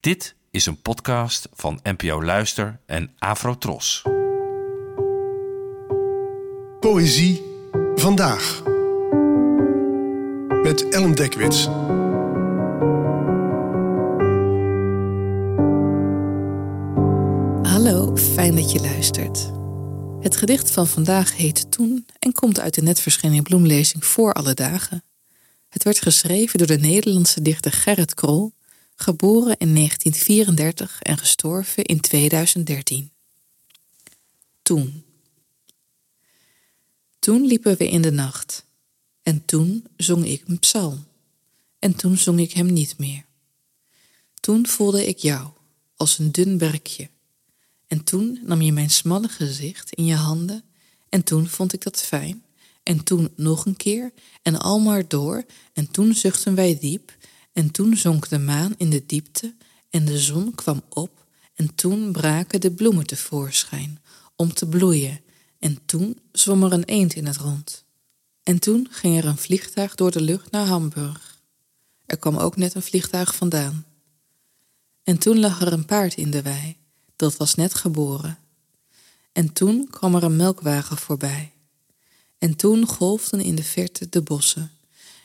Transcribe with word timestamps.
Dit 0.00 0.34
is 0.50 0.66
een 0.66 0.82
podcast 0.82 1.48
van 1.52 1.80
NPO 1.82 2.22
Luister 2.24 2.80
en 2.86 3.10
Afrotros. 3.18 4.02
Poëzie 6.80 7.42
vandaag. 7.94 8.62
Met 10.62 10.88
Ellen 10.88 11.14
Dekwits. 11.14 11.64
Hallo, 17.72 18.16
fijn 18.16 18.56
dat 18.56 18.72
je 18.72 18.80
luistert. 18.80 19.50
Het 20.20 20.36
gedicht 20.36 20.70
van 20.70 20.86
vandaag 20.86 21.36
heet 21.36 21.70
Toen 21.70 22.06
en 22.18 22.32
komt 22.32 22.60
uit 22.60 22.74
de 22.74 22.82
net 22.82 23.00
verschenen 23.00 23.42
bloemlezing 23.42 24.04
Voor 24.04 24.32
alle 24.32 24.54
dagen. 24.54 25.04
Het 25.68 25.82
werd 25.82 26.02
geschreven 26.02 26.58
door 26.58 26.66
de 26.66 26.78
Nederlandse 26.78 27.42
dichter 27.42 27.72
Gerrit 27.72 28.14
Krol, 28.14 28.52
geboren 29.00 29.56
in 29.58 29.74
1934 29.74 31.02
en 31.02 31.18
gestorven 31.18 31.84
in 31.84 32.00
2013. 32.00 33.10
Toen. 34.62 35.04
Toen 37.18 37.46
liepen 37.46 37.76
we 37.76 37.88
in 37.88 38.02
de 38.02 38.10
nacht. 38.10 38.64
En 39.22 39.44
toen 39.44 39.86
zong 39.96 40.24
ik 40.24 40.42
een 40.46 40.58
psalm. 40.58 41.04
En 41.78 41.96
toen 41.96 42.16
zong 42.16 42.40
ik 42.40 42.52
hem 42.52 42.72
niet 42.72 42.98
meer. 42.98 43.24
Toen 44.40 44.66
voelde 44.66 45.06
ik 45.06 45.18
jou, 45.18 45.48
als 45.96 46.18
een 46.18 46.32
dun 46.32 46.58
berkje. 46.58 47.08
En 47.86 48.04
toen 48.04 48.38
nam 48.42 48.62
je 48.62 48.72
mijn 48.72 48.90
smalle 48.90 49.28
gezicht 49.28 49.92
in 49.94 50.04
je 50.04 50.14
handen. 50.14 50.64
En 51.08 51.22
toen 51.22 51.46
vond 51.46 51.72
ik 51.72 51.82
dat 51.82 52.02
fijn. 52.02 52.44
En 52.82 53.04
toen 53.04 53.32
nog 53.36 53.66
een 53.66 53.76
keer. 53.76 54.12
En 54.42 54.60
al 54.60 54.78
maar 54.78 55.08
door. 55.08 55.44
En 55.72 55.90
toen 55.90 56.14
zuchtten 56.14 56.54
wij 56.54 56.78
diep. 56.78 57.16
En 57.52 57.70
toen 57.70 57.96
zonk 57.96 58.28
de 58.28 58.38
maan 58.38 58.74
in 58.76 58.90
de 58.90 59.06
diepte. 59.06 59.54
En 59.90 60.04
de 60.04 60.18
zon 60.18 60.54
kwam 60.54 60.82
op. 60.88 61.24
En 61.54 61.74
toen 61.74 62.12
braken 62.12 62.60
de 62.60 62.70
bloemen 62.70 63.06
tevoorschijn. 63.06 63.98
Om 64.36 64.54
te 64.54 64.66
bloeien. 64.66 65.20
En 65.58 65.78
toen 65.86 66.18
zwom 66.32 66.62
er 66.62 66.72
een 66.72 66.84
eend 66.84 67.14
in 67.14 67.26
het 67.26 67.36
rond. 67.36 67.84
En 68.42 68.58
toen 68.58 68.88
ging 68.90 69.18
er 69.18 69.24
een 69.24 69.38
vliegtuig 69.38 69.94
door 69.94 70.10
de 70.10 70.20
lucht 70.20 70.50
naar 70.50 70.66
Hamburg. 70.66 71.38
Er 72.06 72.16
kwam 72.16 72.36
ook 72.36 72.56
net 72.56 72.74
een 72.74 72.82
vliegtuig 72.82 73.34
vandaan. 73.34 73.84
En 75.02 75.18
toen 75.18 75.40
lag 75.40 75.60
er 75.60 75.72
een 75.72 75.84
paard 75.84 76.14
in 76.14 76.30
de 76.30 76.42
wei, 76.42 76.76
dat 77.16 77.36
was 77.36 77.54
net 77.54 77.74
geboren. 77.74 78.38
En 79.32 79.52
toen 79.52 79.88
kwam 79.90 80.14
er 80.14 80.22
een 80.22 80.36
melkwagen 80.36 80.96
voorbij. 80.96 81.52
En 82.38 82.56
toen 82.56 82.86
golfden 82.86 83.40
in 83.40 83.54
de 83.54 83.62
verte 83.62 84.08
de 84.08 84.22
bossen. 84.22 84.70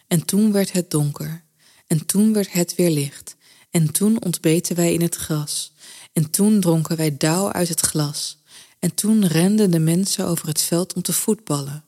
En 0.08 0.26
toen 0.26 0.52
werd 0.52 0.72
het 0.72 0.92
donker. 0.92 1.44
En 1.88 2.06
toen 2.06 2.34
werd 2.34 2.52
het 2.52 2.76
weer 2.76 2.90
licht. 2.90 3.36
En 3.70 3.92
toen 3.92 4.24
ontbeten 4.24 4.76
wij 4.76 4.94
in 4.94 5.02
het 5.02 5.16
gras. 5.16 5.72
En 6.14 6.30
toen 6.30 6.60
dronken 6.60 6.98
wij 6.98 7.18
dauw 7.18 7.52
uit 7.52 7.70
het 7.70 7.80
glas. 7.80 8.38
En 8.80 8.94
toen 8.94 9.28
renden 9.28 9.72
de 9.72 9.80
mensen 9.80 10.26
over 10.26 10.48
het 10.48 10.62
veld 10.62 10.94
om 10.94 11.02
te 11.02 11.14
voetballen 11.14 11.84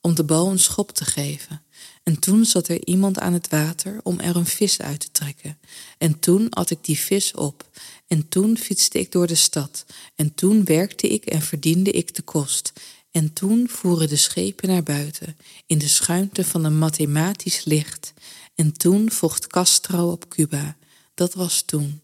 om 0.00 0.14
de 0.14 0.24
bal 0.24 0.50
een 0.50 0.58
schop 0.58 0.92
te 0.92 1.04
geven. 1.04 1.62
En 2.02 2.18
toen 2.18 2.44
zat 2.44 2.68
er 2.68 2.86
iemand 2.86 3.18
aan 3.18 3.32
het 3.32 3.48
water 3.48 4.00
om 4.02 4.20
er 4.20 4.36
een 4.36 4.46
vis 4.46 4.80
uit 4.80 5.00
te 5.00 5.10
trekken. 5.10 5.58
En 5.98 6.18
toen 6.18 6.50
at 6.50 6.70
ik 6.70 6.78
die 6.84 6.98
vis 6.98 7.34
op. 7.34 7.68
En 8.06 8.28
toen 8.28 8.56
fietste 8.58 8.98
ik 8.98 9.12
door 9.12 9.26
de 9.26 9.34
stad. 9.34 9.84
En 10.14 10.34
toen 10.34 10.64
werkte 10.64 11.08
ik 11.08 11.24
en 11.24 11.42
verdiende 11.42 11.90
ik 11.90 12.14
de 12.14 12.22
kost. 12.22 12.72
En 13.10 13.32
toen 13.32 13.68
voeren 13.68 14.08
de 14.08 14.16
schepen 14.16 14.68
naar 14.68 14.82
buiten, 14.82 15.36
in 15.66 15.78
de 15.78 15.88
schuinte 15.88 16.44
van 16.44 16.64
een 16.64 16.78
mathematisch 16.78 17.64
licht. 17.64 18.12
En 18.60 18.72
toen 18.72 19.10
vocht 19.10 19.46
Castro 19.46 20.10
op 20.10 20.28
Cuba. 20.28 20.76
Dat 21.14 21.34
was 21.34 21.62
toen. 21.62 22.02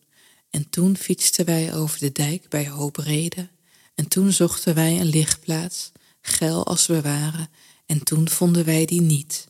En 0.50 0.70
toen 0.70 0.96
fietsten 0.96 1.44
wij 1.44 1.74
over 1.74 1.98
de 1.98 2.12
dijk 2.12 2.48
bij 2.48 2.68
Hoobrede. 2.68 3.48
En 3.94 4.08
toen 4.08 4.32
zochten 4.32 4.74
wij 4.74 5.00
een 5.00 5.06
lichtplaats, 5.06 5.92
geil 6.20 6.66
als 6.66 6.86
we 6.86 7.00
waren, 7.00 7.48
en 7.86 8.04
toen 8.04 8.28
vonden 8.28 8.64
wij 8.64 8.84
die 8.84 9.00
niet. 9.00 9.48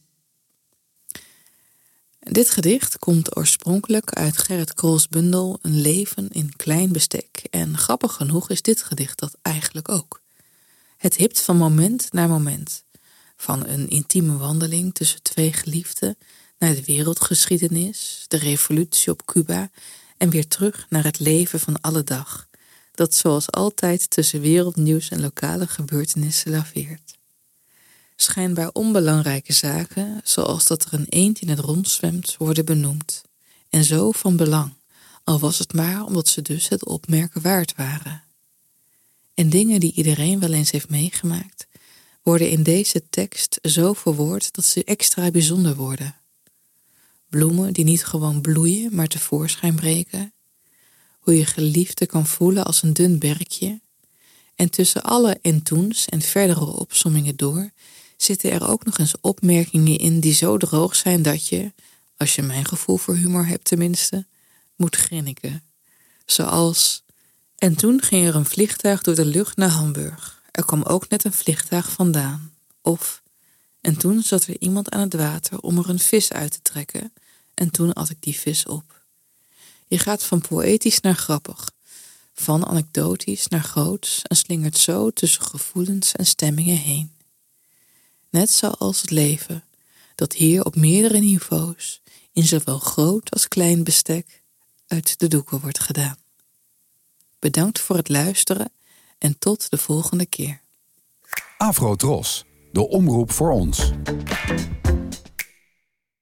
Dit 2.18 2.50
gedicht 2.50 2.98
komt 2.98 3.36
oorspronkelijk 3.36 4.12
uit 4.12 4.38
Gerrit 4.38 4.74
Krols 4.74 5.08
bundel 5.08 5.58
Een 5.62 5.80
leven 5.80 6.28
in 6.28 6.56
klein 6.56 6.92
bestek 6.92 7.46
en 7.50 7.78
grappig 7.78 8.12
genoeg 8.12 8.50
is 8.50 8.62
dit 8.62 8.82
gedicht 8.82 9.18
dat 9.18 9.36
eigenlijk 9.42 9.88
ook. 9.88 10.22
Het 10.96 11.16
hipt 11.16 11.40
van 11.40 11.56
moment 11.56 12.12
naar 12.12 12.28
moment, 12.28 12.84
van 13.36 13.66
een 13.66 13.88
intieme 13.88 14.36
wandeling 14.36 14.94
tussen 14.94 15.22
twee 15.22 15.52
geliefden 15.52 16.16
naar 16.58 16.74
de 16.74 16.84
wereldgeschiedenis, 16.84 18.24
de 18.28 18.38
revolutie 18.38 19.12
op 19.12 19.24
Cuba 19.24 19.70
en 20.16 20.30
weer 20.30 20.48
terug 20.48 20.86
naar 20.88 21.04
het 21.04 21.18
leven 21.18 21.60
van 21.60 21.80
alle 21.80 22.04
dag, 22.04 22.48
dat 22.94 23.14
zoals 23.14 23.50
altijd 23.50 24.10
tussen 24.10 24.40
wereldnieuws 24.40 25.08
en 25.08 25.20
lokale 25.20 25.66
gebeurtenissen 25.66 26.50
laveert 26.50 27.16
schijnbaar 28.16 28.70
onbelangrijke 28.72 29.52
zaken, 29.52 30.20
zoals 30.24 30.64
dat 30.64 30.84
er 30.84 30.92
een 30.92 31.06
eend 31.08 31.40
in 31.40 31.48
het 31.48 31.58
rond 31.58 31.88
zwemt, 31.88 32.36
worden 32.38 32.64
benoemd. 32.64 33.22
En 33.70 33.84
zo 33.84 34.10
van 34.12 34.36
belang, 34.36 34.72
al 35.24 35.38
was 35.38 35.58
het 35.58 35.72
maar 35.72 36.04
omdat 36.04 36.28
ze 36.28 36.42
dus 36.42 36.68
het 36.68 36.84
opmerken 36.84 37.42
waard 37.42 37.74
waren. 37.76 38.22
En 39.34 39.50
dingen 39.50 39.80
die 39.80 39.92
iedereen 39.92 40.40
wel 40.40 40.52
eens 40.52 40.70
heeft 40.70 40.88
meegemaakt, 40.88 41.66
worden 42.22 42.50
in 42.50 42.62
deze 42.62 43.02
tekst 43.10 43.58
zo 43.62 43.92
verwoord 43.92 44.52
dat 44.54 44.64
ze 44.64 44.84
extra 44.84 45.30
bijzonder 45.30 45.74
worden. 45.74 46.14
Bloemen 47.28 47.72
die 47.72 47.84
niet 47.84 48.04
gewoon 48.04 48.40
bloeien, 48.40 48.94
maar 48.94 49.06
tevoorschijn 49.06 49.74
breken. 49.74 50.32
Hoe 51.18 51.36
je 51.36 51.46
geliefde 51.46 52.06
kan 52.06 52.26
voelen 52.26 52.64
als 52.64 52.82
een 52.82 52.92
dun 52.92 53.18
berkje. 53.18 53.80
En 54.54 54.70
tussen 54.70 55.02
alle 55.02 55.38
en 55.42 55.62
toens 55.62 56.06
en 56.06 56.20
verdere 56.20 56.66
opsommingen 56.66 57.36
door 57.36 57.70
zitten 58.16 58.50
er 58.50 58.68
ook 58.68 58.84
nog 58.84 58.98
eens 58.98 59.14
opmerkingen 59.20 59.98
in 59.98 60.20
die 60.20 60.34
zo 60.34 60.56
droog 60.56 60.96
zijn 60.96 61.22
dat 61.22 61.48
je, 61.48 61.72
als 62.16 62.34
je 62.34 62.42
mijn 62.42 62.64
gevoel 62.64 62.96
voor 62.96 63.14
humor 63.14 63.46
hebt 63.46 63.64
tenminste, 63.64 64.26
moet 64.76 64.96
grinniken. 64.96 65.62
Zoals, 66.26 67.02
en 67.56 67.74
toen 67.76 68.02
ging 68.02 68.26
er 68.26 68.34
een 68.34 68.44
vliegtuig 68.44 69.02
door 69.02 69.14
de 69.14 69.24
lucht 69.24 69.56
naar 69.56 69.68
Hamburg. 69.68 70.42
Er 70.50 70.64
kwam 70.64 70.82
ook 70.82 71.08
net 71.08 71.24
een 71.24 71.32
vliegtuig 71.32 71.90
vandaan. 71.90 72.52
Of, 72.82 73.22
en 73.86 73.96
toen 73.96 74.22
zat 74.22 74.46
er 74.46 74.60
iemand 74.60 74.90
aan 74.90 75.00
het 75.00 75.14
water 75.14 75.60
om 75.60 75.78
er 75.78 75.88
een 75.88 75.98
vis 75.98 76.32
uit 76.32 76.52
te 76.52 76.62
trekken, 76.62 77.12
en 77.54 77.70
toen 77.70 77.92
at 77.92 78.10
ik 78.10 78.22
die 78.22 78.38
vis 78.38 78.66
op. 78.66 79.02
Je 79.86 79.98
gaat 79.98 80.24
van 80.24 80.40
poëtisch 80.40 81.00
naar 81.00 81.16
grappig, 81.16 81.70
van 82.34 82.66
anekdotisch 82.66 83.46
naar 83.46 83.62
groots 83.62 84.22
en 84.22 84.36
slingert 84.36 84.78
zo 84.78 85.10
tussen 85.10 85.42
gevoelens 85.42 86.12
en 86.12 86.26
stemmingen 86.26 86.78
heen 86.78 87.14
net 88.36 88.50
zoals 88.50 89.00
het 89.00 89.10
leven, 89.10 89.64
dat 90.14 90.32
hier 90.32 90.64
op 90.64 90.76
meerdere 90.76 91.18
niveaus, 91.18 92.02
in 92.32 92.44
zowel 92.44 92.78
groot 92.78 93.30
als 93.30 93.48
klein 93.48 93.84
bestek, 93.84 94.42
uit 94.86 95.18
de 95.18 95.28
doeken 95.28 95.60
wordt 95.60 95.80
gedaan. 95.80 96.16
Bedankt 97.38 97.80
voor 97.80 97.96
het 97.96 98.08
luisteren 98.08 98.72
en 99.18 99.38
tot 99.38 99.70
de 99.70 99.78
volgende 99.78 100.26
keer. 100.26 100.60
Afro 101.58 101.94
Tros, 101.94 102.44
de 102.76 102.88
omroep 102.88 103.32
voor 103.32 103.50
ons. 103.50 103.92